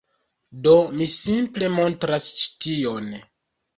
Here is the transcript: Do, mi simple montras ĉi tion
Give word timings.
Do, 0.67 0.73
mi 0.95 1.07
simple 1.17 1.69
montras 1.75 2.31
ĉi 2.41 2.51
tion 2.67 3.13